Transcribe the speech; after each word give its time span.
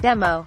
Demo. 0.00 0.46